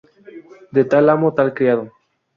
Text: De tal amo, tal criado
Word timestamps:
De 0.75 0.83
tal 0.83 1.09
amo, 1.11 1.35
tal 1.35 1.53
criado 1.53 1.83